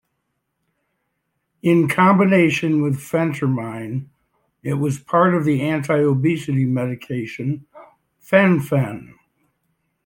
In 1.61 1.87
combination 1.87 2.81
with 2.81 2.95
phentermine, 2.97 4.07
it 4.63 4.73
was 4.79 4.97
part 4.97 5.35
of 5.35 5.45
the 5.45 5.61
anti-obesity 5.61 6.65
medication 6.65 7.67
Fen-phen. 8.17 9.13